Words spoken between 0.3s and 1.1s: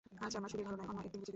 আমার শরীর ভাল নয়, অন্য একদিন